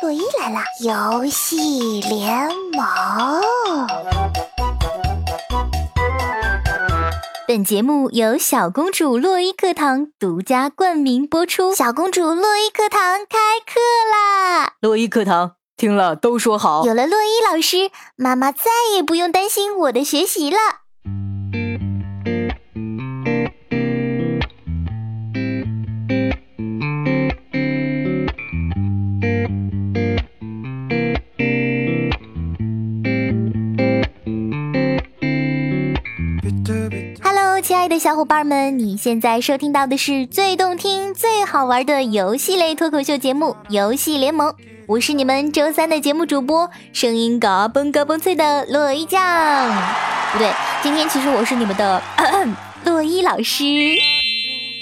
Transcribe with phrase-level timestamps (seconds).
[0.00, 3.86] 洛伊来了，游戏联盟。
[7.48, 11.74] 本节目由小公主洛伊课堂独家冠名播出。
[11.74, 13.80] 小公主洛伊课堂开课
[14.12, 14.74] 啦！
[14.80, 16.84] 洛伊课堂听了都说好。
[16.84, 20.58] 有了洛伊老师，妈妈再也不用担心我的学习了。
[37.88, 44.50] 的小伙伴们，你现在收听到的是最动听、最好玩的游戏类脱口秀节目《游戏联盟》，
[44.86, 49.18] 我是你们周三的节目主播，声音嘎嘣嘎嘣脆的洛伊酱。
[50.32, 50.52] 不对，
[50.82, 52.02] 今天其实我是你们的
[52.84, 53.64] 洛伊老师。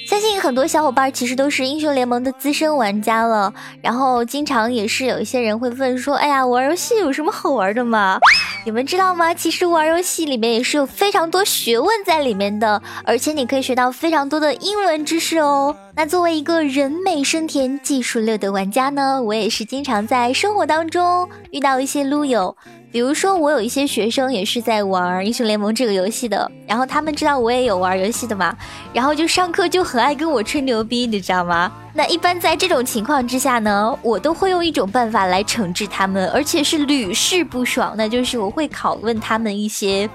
[0.08, 8.18] 相信很多小伙伴其实都是英雄联盟的资深玩家了，然后经常也是有一些人会问说：“哎呀，玩游戏有什么好玩的吗？”
[8.66, 9.32] 你们知道吗？
[9.32, 15.72] 其实玩游戏里面也是有非常多学问在里面的，而且你可以学到非常多的英文知识哦。
[15.94, 22.56] 那作为一个人美声甜、技术六的玩家呢，我也是经常在生活当中遇到一些撸友。
[22.96, 28.56] 比如说，我有一些学生也是在玩英雄联盟这个游戏的，然后他们知道我也有玩游戏的嘛，
[28.90, 31.70] 然后就上课就很爱跟我吹牛逼，你知道吗？
[31.92, 40.08] 那一般在这种情况之下呢，我都会用一种办法来惩治他们，而且是屡试不爽，那就是我会拷问他们一些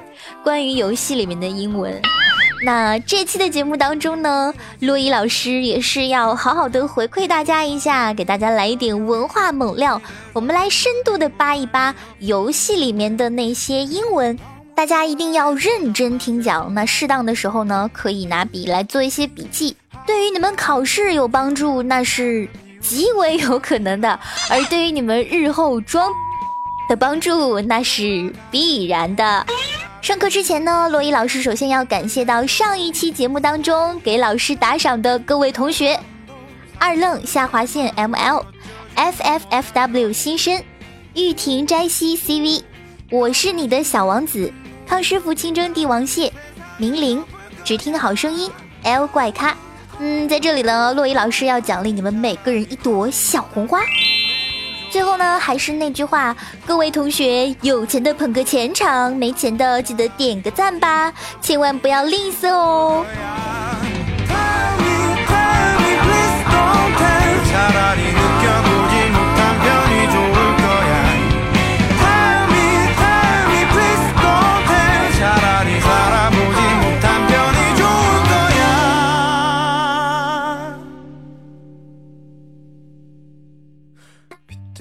[0.44, 2.02] 关于游戏里面的英文。
[2.64, 10.00] 那这期的节目当中呢，洛伊老师也是要好好的回馈大家一下，给大家来一点文化猛料。
[10.32, 14.38] 我们来深度的扒一扒游戏里面的那些英文，
[14.76, 16.72] 大家一定要认真听讲。
[16.72, 19.76] 那适当的时候呢，可以拿笔来做一些笔记，
[20.06, 22.48] 对于你们考试有帮助，那是
[22.80, 24.20] 极为有可能的；
[24.52, 26.08] 而对于你们日后装
[26.88, 29.44] 的帮助，那是必然的。
[30.02, 36.00] 上课之前呢，洛伊老师首先要感谢到上一期节目当中给老师打赏的各位同学：
[36.80, 38.44] 二愣下划线 M L
[38.96, 40.60] F F F W 新生
[41.14, 42.64] 玉婷摘西 C V，
[43.12, 44.52] 我是你的小王子
[44.88, 46.34] 康师傅清蒸帝王蟹
[46.78, 47.24] 明玲
[47.64, 48.50] 只听好声音
[48.82, 49.56] L 怪咖。
[50.00, 53.82] 嗯，在这里呢，洛伊老师要奖励你们每个人一朵小红花。
[54.92, 56.36] 最后呢，还是那句话，
[56.66, 63.06] 各位同学，有钱的捧个钱场，没钱的记得点个赞吧，千万不要吝啬哦。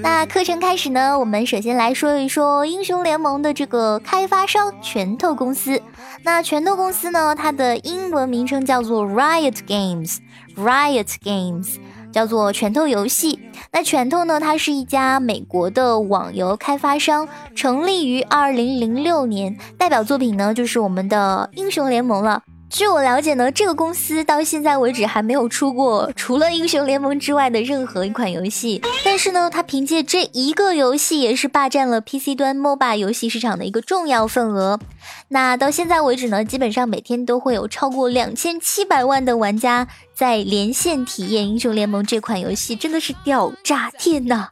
[0.03, 5.81] 那课程开始呢，我们首先来说一说英雄联盟的这个开发商拳头公司。
[6.23, 11.77] 那拳头公司呢，它的英文名称叫做 Riot Games，Riot Games
[12.13, 13.39] 叫做拳头游戏。
[13.73, 22.43] 那拳头呢，它是一家美国的网游开发商，成立于二零零六年，代表作品呢就是我们的英雄联盟了。
[22.71, 28.81] 据我了解呢，这个公司到现在为止还没有出过除了英雄联盟之外的任何一款游戏。
[29.05, 34.79] 但是呢，它凭借这一个游戏也是霸占了 PC 端 MOBA 游戏市场的一个重要份额。
[35.29, 44.49] 那到现在为止呢，基本上每天都会有超过两千七百万的玩家在连线体验英雄联盟这款游戏，真的是屌炸天呐！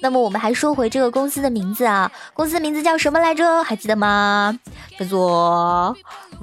[0.00, 3.64] 那么我们还说回这个公司的名字啊，公司名字叫什么来着？
[3.64, 4.58] 还记得吗？
[4.97, 5.95] 叫做。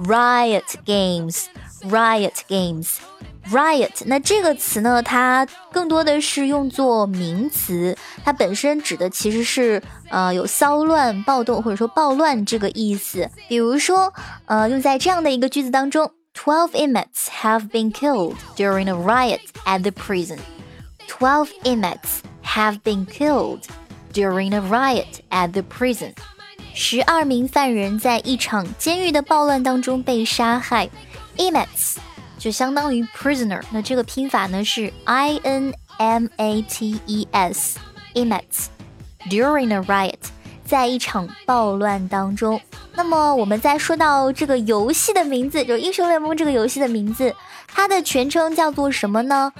[0.05, 4.03] Riot Games，Riot Games，Riot。
[4.05, 13.29] 那这个词呢，它更多的是用作名词，它本身指的其实是呃有骚乱、暴动或者说暴乱这个意思。
[13.49, 14.13] 比如说，
[14.45, 20.39] 呃，用在这样的一个句子当中：Twelve inmates have been killed during a riot at the prison.
[21.09, 23.63] Twelve inmates have been killed
[24.13, 26.13] during a riot at the prison.
[26.76, 30.90] 十二名犯人在一场监狱的暴乱当中被杀害
[31.36, 31.94] ，inmates
[32.36, 37.78] 就相当于 prisoner，那这个拼法呢是 I N M A T E S
[38.14, 38.66] Imates
[39.30, 40.18] during a riot，
[40.64, 42.60] 在一场暴乱当中。
[42.96, 47.34] 那么我们再说到这个游戏的名字，就英雄联盟这个游戏的名字，
[47.68, 49.52] 它的全称叫做什么呢？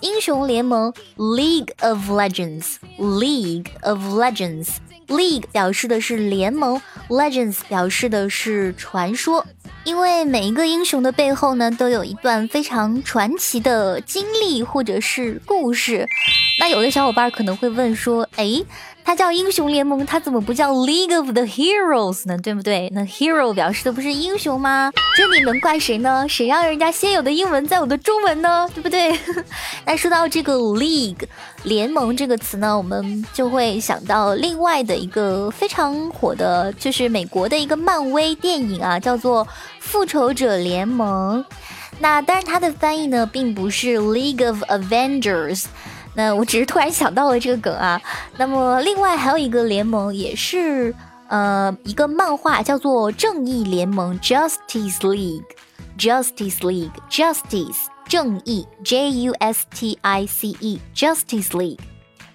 [0.00, 4.68] 英雄联盟 League of Legends，League of Legends。
[5.10, 9.44] League 表示的是联盟，Legends 表示的是传说。
[9.84, 16.06] 因为每一个英雄的背后呢，都有一段非常传奇的经历或者是故事。
[16.58, 18.62] 那有的小伙伴可能会问说，哎。
[19.10, 22.38] 它叫英雄联盟，它怎么不叫 League of the Heroes 呢？
[22.38, 22.88] 对不对？
[22.94, 24.92] 那 hero 表示的不是英雄吗？
[25.16, 26.24] 这你能怪谁呢？
[26.28, 28.70] 谁让人家先有的英文在我的中文呢？
[28.72, 29.18] 对不对？
[29.84, 31.24] 那说到这个 League
[31.64, 39.44] 联盟这个词呢，我们就会想到另外的一个非常火的，就是美国的一个漫威电影啊，叫做
[39.80, 41.44] 《复仇者联盟》。
[41.98, 45.64] 那当然，它的翻译呢，并不是 League of Avengers。
[46.14, 48.00] 那我只是突然想到了这个梗啊。
[48.36, 50.94] 那么另外还有一个联盟，也是
[51.28, 61.78] 呃一个漫画，叫做《正义联盟》（Justice League），Justice League，Justice 正义，J U S T I C E，Justice League。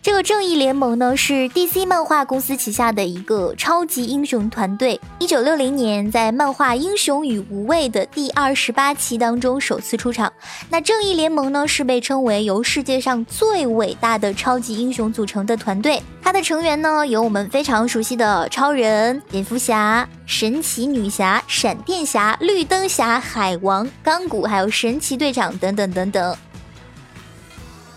[0.05, 5.01] 这个正义联盟呢，是 DC 漫画公司旗下的一个超级英雄团队。
[5.17, 10.31] 一九六零年，在漫画《英雄与无畏》的第二十八期当中首次出场。
[10.69, 15.99] 那正义联盟呢，是被称为由世界上最伟大的超级英雄组成的团队。
[16.21, 26.37] 它的成员呢，有我们非常熟悉的超人、蝙蝠侠、神奇女侠、闪电侠、绿灯侠、海王、钢骨，还有神奇队长等等等等。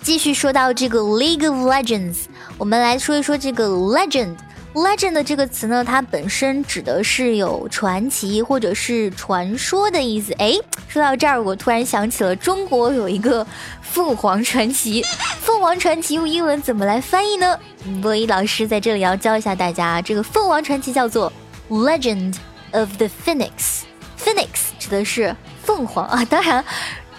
[0.09, 2.21] 继续说到这个 League of Legends，
[2.57, 4.35] 我们来说一说这个 Legend。
[4.73, 10.33] Legend 这个词呢，它本身指的是有传奇或者是传说的意思。
[10.39, 10.55] 哎，
[10.89, 13.47] 说到这儿，我突然想起了中国有一个
[13.83, 15.05] 凤凰传奇。
[15.45, 17.61] 凤凰传奇用英文怎么来翻译呢？
[18.01, 21.31] 波伊老师在这里要教一下大家，这个凤凰传奇叫做
[21.69, 22.35] Legend
[22.73, 23.83] of the Phoenix。
[24.19, 26.65] Phoenix 指的是凤凰啊，当然。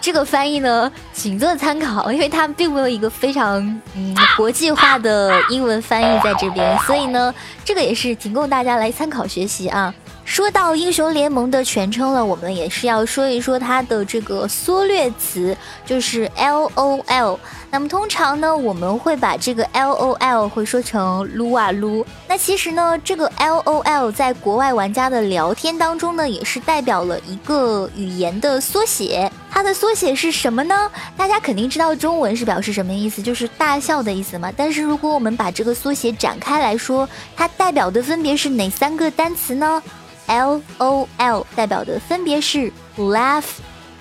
[0.02, 3.60] 这个翻译呢，仅做参考，因为它并没有一个非常
[3.96, 7.34] 嗯国际化的英文翻译在这边，所以呢，
[7.66, 9.94] 这个也是仅供大家来参考学习啊。
[10.24, 17.40] 说到英雄联盟的全称了，我们也是要说一说它的这个缩略词，就是 L O L。
[17.72, 22.06] 那么通常呢，我们会把这个 L O L 会说成撸啊撸。
[22.28, 29.32] 那其实呢，这个 L O L 在国外玩家的聊天当中呢，也是代表了一个语言的缩写。
[29.60, 30.90] 它的缩写是什么呢？
[31.18, 34.50] 大家肯定知道中文是表示什么意思，就是大笑的意思嘛。
[34.56, 39.84] 但是如果我们把这个缩写展开来说，它代表的分别是哪三个单词呢
[40.28, 43.44] ？L O L 代表的分别是 laugh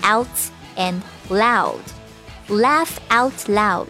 [0.01, 0.29] out
[0.77, 3.87] and loud，laugh out loud，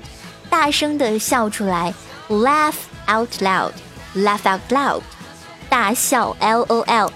[0.50, 1.94] 大声的笑出来
[2.30, 2.74] ，laugh
[3.08, 5.02] out loud，laugh out loud，
[5.70, 7.12] 大笑 L O L。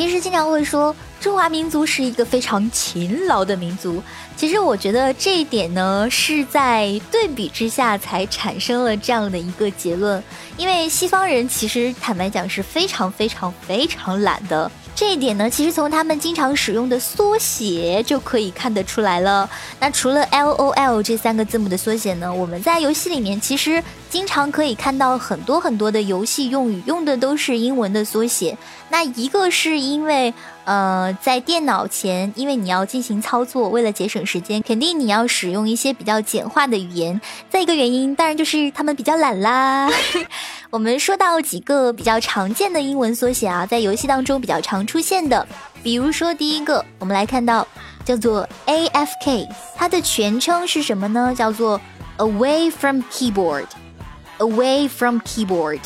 [0.00, 4.02] 平时经常会说中华民族是一个非常勤劳的民族，
[4.34, 10.24] 其实我觉得这一点呢是在对比之下才产生了这样的一个结论，
[10.56, 14.72] 因为西方人其实坦白讲是非常非常非常懒的。
[14.94, 19.48] 这一点呢，其实从他们经常使用的缩写就可以看得出来了。
[19.78, 28.56] 那除了 L O L 这三个字母的缩写呢，我们在游戏里面其实经常可以看到很多很多的游戏用语用的都是英文的缩写。
[28.90, 30.34] 那一个是因为，
[30.64, 37.20] 呃，在电脑前，因为你要进行操作，为了节省时间，肯定你要使用一些比较简化的语言。
[37.48, 39.88] 再一个原因，当然就是他们比较懒啦。
[40.70, 45.46] 我们说到几个比较常见的英文缩写啊，在游戏当中比较常出现的，
[45.82, 47.66] 比如说第一个，我们来看到
[48.04, 51.32] 叫做 AFK，它的全称是什么呢？
[51.34, 51.80] 叫做
[52.18, 55.80] Away from Keyboard，Away from keyboard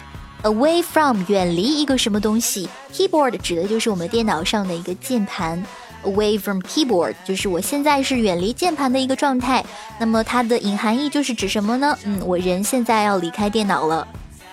[0.45, 5.65] Away from 远离一个什么东西，Keyboard 指的就是我们电脑上的一个键盘
[6.05, 9.65] ，Away from Keyboard 就是我现在是远离键盘的一个状态。
[9.99, 11.99] 那么它的隐含义就是指什么呢？
[12.05, 14.07] 嗯，我人现在要离开电脑了。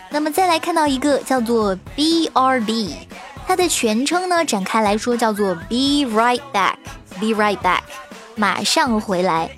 [0.09, 2.91] 那么再来看到一个叫做 BRB，
[3.45, 7.81] 它的全称呢展开来说叫做 Be Right Back，Be Right Back，
[8.37, 9.51] 马上回来。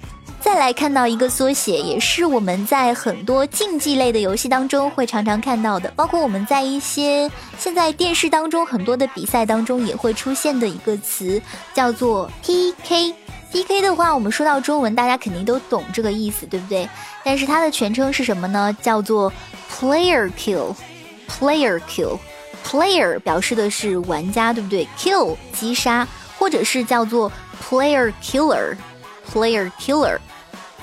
[0.43, 11.41] 再来看到一个缩写，也是我们在很多竞技类的游戏当中会常常看到的，包括我们在一些现在电视当中很多的比赛当中也会出现的一个词，
[11.73, 13.15] 叫做 PK。
[13.53, 16.87] PK 的话，我们说到中文，大家肯定都懂这个意思，对不对？
[17.23, 18.75] 但是它的全称是什么呢？
[18.81, 19.31] 叫做
[19.71, 26.05] Player Kill，Player Kill，Player 表示的是玩家，对不对？Kill 击杀，
[26.37, 27.31] 或者是叫做
[27.63, 30.17] Player Killer，Player Killer。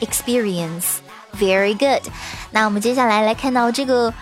[0.00, 0.96] Experience
[1.38, 2.02] very good。
[2.50, 4.12] 那我们接下来来看到这个，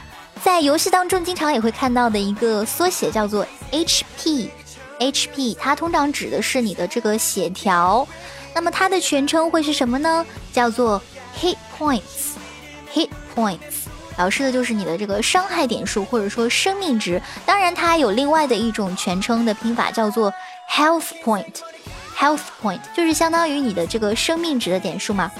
[0.42, 4.48] 在游戏当中经常也会看到的一个缩写，叫做 HP。
[4.98, 8.08] HP 它通常指的是你的这个血条，
[8.54, 10.24] 那么它的全称会是什么呢？
[10.52, 11.02] 叫做
[11.38, 13.58] Hit Points，Hit Points
[14.16, 17.20] 表示的就是你的这个伤害点数或者说生命值。
[17.44, 20.32] 当然，它还有另外的一种全称的拼法，叫做
[20.70, 25.30] Health Point，Health Point 就是相当于你的这个生命值的点数嘛。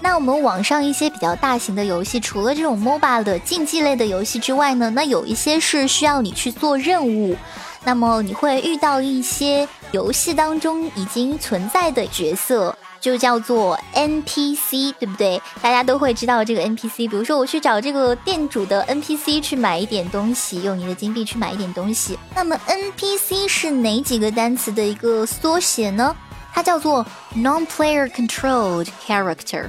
[0.00, 7.36] 那我们网上一些比较大型的游戏，除了这种 MOBA 的竞技类的游戏之外呢，那有一些是需要你去做任务。
[7.84, 15.40] 那么你会遇到一些游戏当中已经存在的角色，就叫做 NPC，对不对？
[15.62, 17.08] 大家都会知道这个 NPC。
[17.08, 22.18] 比如说，我去找这个店主的 NPC 去买一点东西，用你的金币去买一点东西。
[22.34, 26.14] 那么 NPC 是哪几个单词的一个缩写呢？
[26.52, 29.66] 它叫做 Non-Player Controlled Character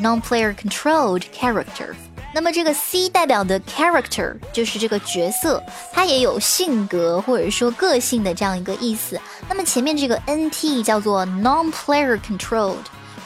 [0.00, 1.94] Non-player Controlled Character。
[2.34, 9.18] 那么这个 C 代表的 character 就是这个角色，它也有性格或者说个性的这样一个意思。
[9.48, 12.76] 那么前面这个 NT 叫做 non-player controlled，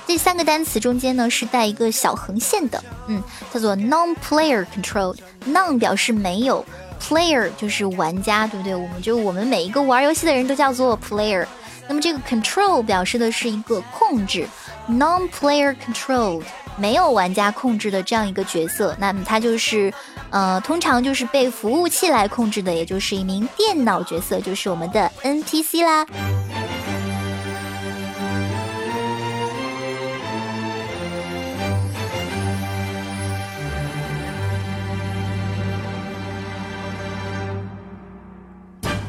[0.07, 3.21] 这三个单词中间呢是带一个小横线的，嗯，
[3.53, 5.19] 叫做 non-player controlled。
[5.45, 6.65] non 表示没有
[7.03, 8.77] ，player 就是玩家，对不对？
[8.77, 11.45] 我们就我们每一个玩游戏的人都叫做 player。
[11.89, 14.47] 那么这个 control 表示的是一个控制
[14.89, 16.45] ，non-player controlled。
[16.80, 19.94] 没有玩家控制的这样一个角色，那么它就是，
[20.30, 26.06] 呃，通常就是被服务器来控制的，也就是一名电脑角色，就是我们的 NPC 啦。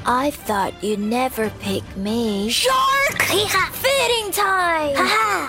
[0.08, 2.48] I thought you'd never pick me.
[2.48, 3.24] Shark!
[3.26, 4.94] Fitting time!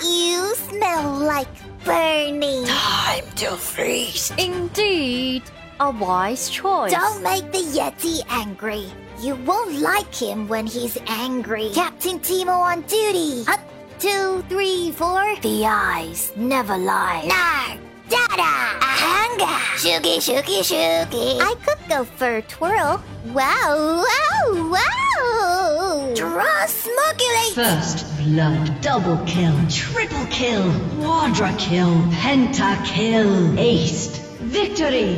[0.02, 1.48] You smell like
[1.85, 2.65] burning.
[2.65, 4.33] Time to freeze.
[4.39, 5.43] Indeed,
[5.81, 6.93] a wise choice.
[6.93, 8.87] Don't make the Yeti angry.
[9.21, 11.71] You won't like him when he's angry.
[11.75, 13.45] Captain Timo on duty.
[13.49, 13.61] Up,
[13.99, 15.37] two, three, four.
[15.43, 17.25] The eyes never lie.
[17.27, 19.55] Nar, dada, ahanga.
[19.79, 21.41] Shugi, shugi, shugi.
[21.41, 23.03] I could go for a twirl.
[23.33, 26.13] Wow, wow, wow.
[26.15, 27.55] Draw smugulate.
[27.55, 35.17] First blood, double kill, triple kill, quadra kill, penta kill, aced, victory.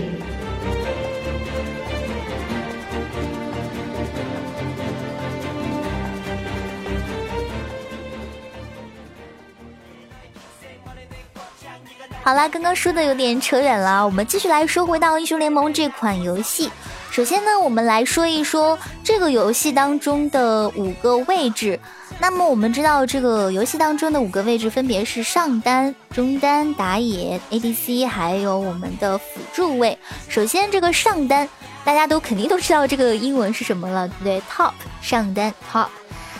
[12.23, 16.71] 好啦，刚刚说的有点扯远了，我们继续来说回到英雄联盟这款游戏。
[17.15, 21.79] 首先呢，我们来说一说这个游戏当中的五个位置。
[22.19, 29.97] 那么我们知道，这个游戏当中的五个位置分别是上单、中单、打野、ADC，还有我们的辅助位。
[30.29, 31.49] 首先，这个上单，
[31.85, 35.87] 大家都肯定都知道这个英文是什么了，对不对？Top 上单，Top。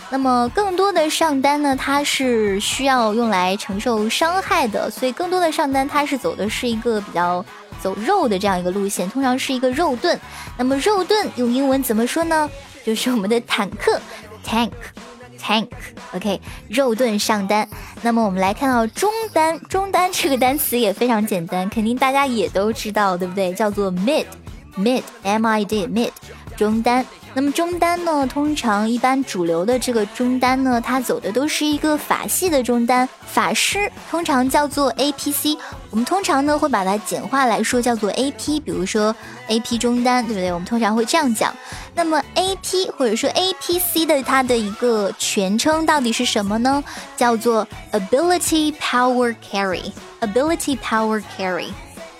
[0.09, 7.43] 那么更多的上单呢，它是需要用来承受伤害的，所以更多的上单它是走的是一个比较
[7.85, 10.19] 走肉的这样一个路线，通常是一个肉盾。
[10.57, 12.49] 那么肉盾用英文怎么说呢？
[12.83, 14.01] 就是我们的坦克
[14.43, 17.69] ，tank，tank，OK，肉盾上单。
[18.01, 23.53] 那么我们来看到中单，中单这个单词也非常简单，肯定大家也都知道，对不对？
[23.53, 26.09] 叫做 mid，mid，M-I-D，mid。
[26.57, 28.25] 中单，那么中单呢？
[28.25, 35.57] 通常一般主流的这个中单呢，它走的都是一个法系的中单，法师通常叫做 APC，
[35.89, 39.13] 我们通常呢会把它简化来说叫做 AP，比如说
[39.49, 40.49] AP 中单，对不对？
[40.53, 41.53] 我们通常会这样讲。
[41.93, 46.81] 那么 AP 或者说 APC 的它的一个全称到底是什么呢？
[47.17, 51.67] 叫做 Ability Power Carry，Ability Power Carry。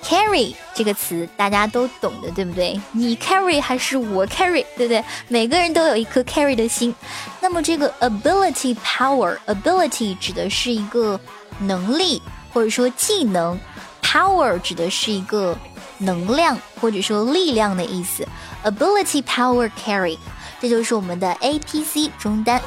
[0.07, 2.79] Carry 这个词大家都懂的，对不对？
[2.91, 5.03] 你 carry 还是我 carry，对不对？
[5.27, 6.93] 每个人都有一颗 carry 的心。
[7.41, 11.19] 那么这个 ability power，ability 指的是一个
[11.59, 12.21] 能力
[12.53, 13.59] 或者说技能
[14.03, 15.57] ，power 指的是一个
[15.97, 18.27] 能量或者说力量的意思。
[18.63, 20.17] ability power carry，
[20.62, 22.62] 这就是我们的 APC 中单。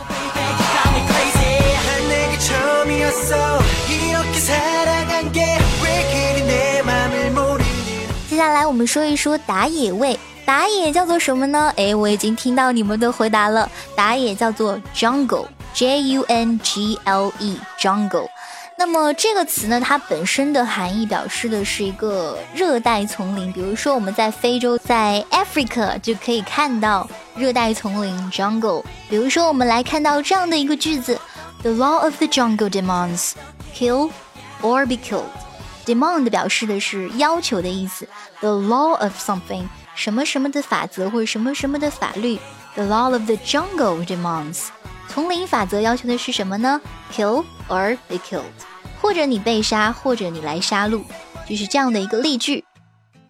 [8.52, 11.73] 来我们说一说打野位，打野叫做什么呢？
[11.76, 18.28] 诶，我已经听到你们的回答了，打野叫做 jungle，J U N G L E，jungle。
[18.81, 28.85] 那么这个词呢，它本身的含义表示的是一个热带丛林，比如说我们在非洲，在 Africa 就可以看到热带丛林 jungle。
[29.11, 31.21] 比如说我们来看到这样的一个句子
[31.62, 33.33] ：The law of the jungle demands
[33.75, 34.11] kill
[34.62, 35.25] or be killed。
[35.88, 38.07] Demand 表示的是要求的意思
[38.40, 42.38] ，the law of something 什么什么的法则或者什么什么的法律
[42.75, 44.66] ，the law of the jungle demands
[45.09, 46.78] 丛林法则要求的是什么呢
[47.12, 48.42] ？kill or be killed，
[49.00, 51.02] 或者你被杀，或者你来杀戮，
[51.49, 52.64] 就是这样的一个例句。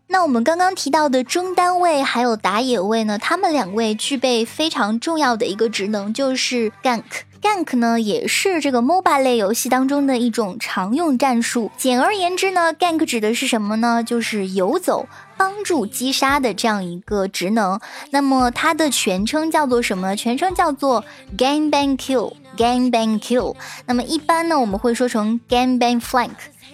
[0.09, 7.03] 那我们刚刚提到的中单位还有打野位呢，他们两位具备非常重要的一个职能，就是 gank。
[7.40, 11.71] Gank 呢，也是这个 MOBA 类游戏当中的一种常用战术。
[11.76, 14.02] 简而言之呢，gank 指的是什么呢？
[14.02, 17.80] 就是游走、帮助击杀的这样一个职能。
[18.11, 20.16] 那么它的全称叫做什么？
[20.16, 21.04] 全称叫做
[21.37, 22.33] gang bang kill。
[22.57, 23.54] gang bang kill。
[23.87, 26.30] 那么一般呢，我们会说成 gang bang flank。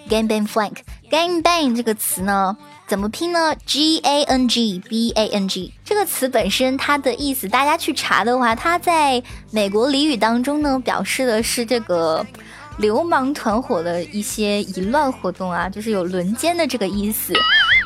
[0.09, 0.77] gang bang flank。
[1.11, 2.57] gang bang 这个词呢？
[2.87, 12.23] 怎么拼呢？G A N G B A N G 这个词本身它的意思，大家去查的话，它在美国俚语当中呢，表示的是这个
[12.77, 17.33] 流氓团伙的一些淫乱活动啊，就是有轮奸的这个意思。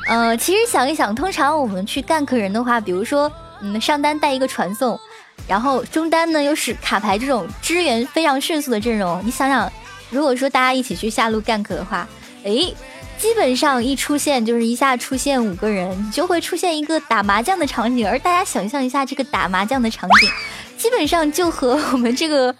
[0.09, 4.99] 呃，其实想一想，通常我们去干 k 人的话，比如说，嗯，上单带一个传送，
[5.47, 9.71] 然后中单呢又是卡牌这种支援非常迅速的阵容，你想想，
[10.09, 12.05] 如果说大家一起去下路干 k 的话，
[12.43, 12.75] 诶。
[13.19, 18.07] 基本上一出现就是一下出现五个人，就会出现一个打麻将的场景。
[18.07, 20.29] 而大家想象一下这个打麻将的场景，
[20.77, 22.55] 基本上就和我们这个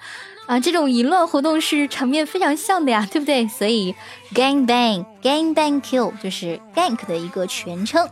[0.45, 3.47] 啊这种淫乱活动是场面非常像的呀，对不对？
[3.57, 3.95] 所以
[4.33, 8.07] gang bang gang bang kill 就是 gank 的一个全称。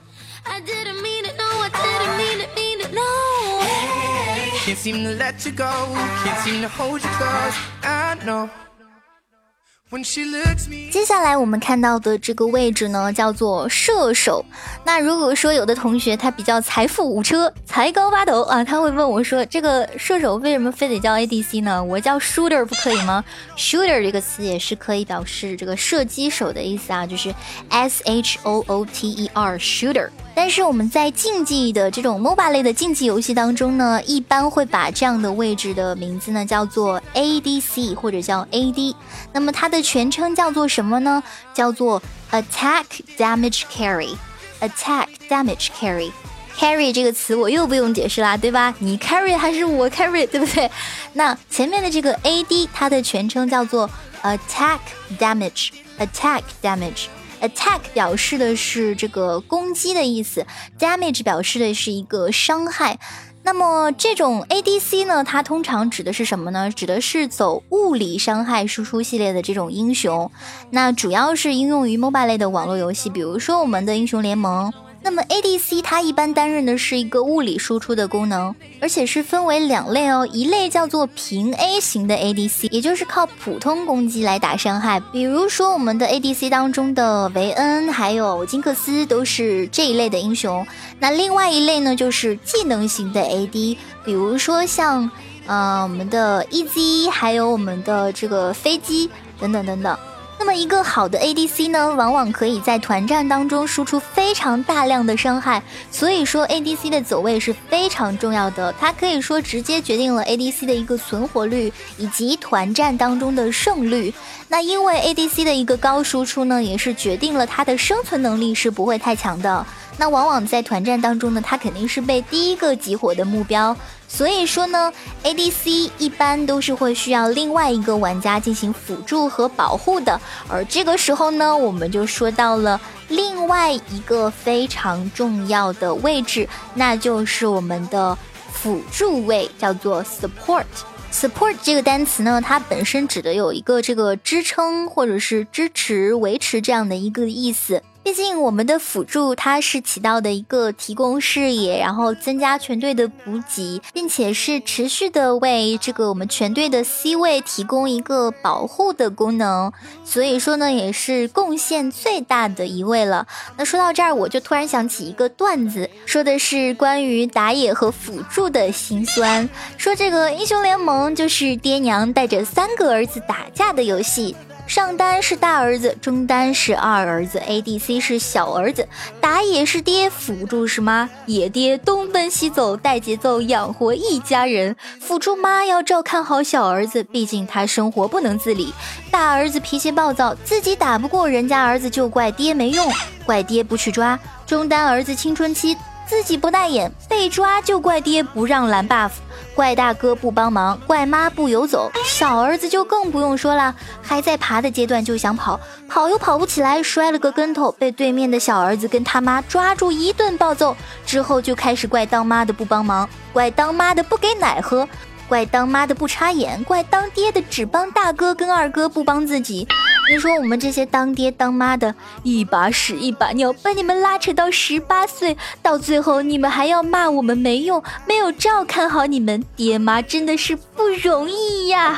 [10.91, 14.43] 接下来我们看到的这个位置呢，叫做射手。
[14.83, 21.81] 那如果说有的同学他比较财富五车、才高八斗啊，他会问我说：“这个射手为什么非得叫 ADC 呢？
[21.81, 23.23] 我叫 Shooter 不可以吗
[23.55, 27.33] ？”Shooter 这个词也是可以表示这个射击手的意思啊，就是
[27.69, 30.09] S H O O T E R Shooter。
[30.37, 38.93] 但是我们在竞技的这种 MOBA 类的竞技游戏当中呢，一般会把这样的位置的名字呢叫做 ADC 或者叫 AD。
[39.33, 41.23] 那么它的全称叫做什么呢？
[41.55, 41.99] 叫做
[42.31, 42.85] Attack
[43.17, 44.15] Damage Carry。
[44.61, 46.11] Attack Damage Carry。
[46.55, 48.75] Carry 这个词我又不用解释啦，对吧？
[48.77, 50.69] 你 carry 还是我 carry，对不对？
[51.13, 53.89] 那前面的这个 AD 它的全称叫做
[54.21, 54.81] Attack
[55.17, 55.69] Damage。
[55.97, 57.07] Attack Damage。
[57.41, 60.45] Attack 表示的是这个攻击的意思
[60.79, 62.97] ，damage 表示的是一个伤害。
[63.43, 66.69] 那么这种 ADC 呢，它通常指的是什么呢？
[66.71, 70.29] 指的是走物理伤害输出系列的这种英雄。
[70.71, 74.73] 那主要是应用于 MOBA 类的网络游戏，比如说我们的英雄联盟。
[75.07, 90.67] 那么 ADC 它一般担任的是一个物理输出的功能，而且是分为两类哦，一类叫做平 A 型的 ADC，也就是靠普通攻击来打伤害，比如说我们的 ADC 当中的维恩还有金克斯都是这一类的英雄。
[90.99, 95.09] 那另外一类呢，就是技能型的 AD，比如说像
[95.45, 99.97] 呃我们的 EZ，还有我们的这个飞机等等等等。
[100.39, 114.13] 那么一个好的 ADC 呢，往往可以在团战当中输出非常大量的伤害，所以说 ADC 的走位是非常重要的，它可以说直接决定了 ADC 的一个存活率以及团战当中的胜率。
[114.47, 119.65] 那因为 ADC 的一个高输出呢，也是决定了它的生存能力是不会太强的。
[119.97, 123.75] 那往往在团战当中呢，他肯定是被第一个集火的目标。
[124.07, 130.19] 所以说呢，ADC 一般都是会需要另外一个玩家进行辅助和保护的。
[130.47, 132.79] 而这个时候呢，我们就说到了
[133.09, 138.17] 另外一个非常重要的位置，那就是我们的
[138.53, 140.63] 辅助位，叫做 support。
[141.11, 147.81] support 这个单词呢，它本身指的有一个这个支撑或者是支持、维持这样的一个意思。
[148.03, 159.73] 毕竟我们的辅助它是起到的一个提供视野，然后增加全队的补给，并且是持续的为这个我们全队的 C 位提供一个保护的功能。
[160.05, 163.27] 所以说呢，也是贡献最大的一位了。
[163.57, 169.47] 那说到这儿，我就突然想起一个段子，说的是关于打野和辅助的辛酸。
[169.77, 174.33] 说这个英雄联盟就是爹娘带着三个儿子打架的游戏。
[174.67, 178.85] 上单是大儿子，中单是二儿子，ADC 是小儿子，
[179.21, 181.09] 打野是爹，辅助是妈。
[181.25, 188.73] 野爹东奔西走带节奏养活一家人，辅助妈要照看好小儿子，毕竟他生活不能自理。
[189.09, 192.91] 大儿子脾气暴躁，自己打不过人家儿子就怪爹没用，
[193.25, 194.19] 怪爹不去抓。
[194.45, 195.77] 中单儿子青春期。
[196.09, 199.11] 自己不带眼，被抓就怪爹不让蓝 buff，
[199.57, 201.91] 怪大哥不帮忙，怪妈不游走。
[202.05, 214.87] 小儿子就更不用说了，还在爬的阶段就想跑，跑又跑不起来，摔了个跟头，被对面的小儿子跟他妈抓住一顿暴揍，之后就开始怪当妈的不帮忙，怪当妈的不给奶喝。
[215.27, 219.67] 怪当妈的不插眼，怪当爹的只帮大哥跟二哥不帮自己。
[220.09, 231.97] 你说我们这些当爹当妈的，一把屎一把尿，把你们拉扯到十八岁，到最后你们还要骂我们没用，没有照看好你们，爹妈真的是不容易呀。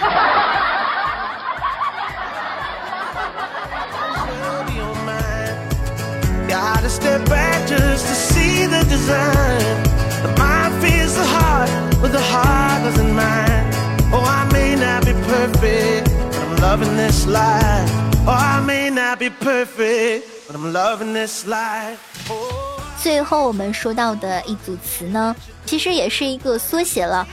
[23.01, 25.35] 最后我们说到的一组词呢，
[25.65, 27.27] 其实也是一个缩写了。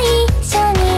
[0.00, 0.95] 一緒に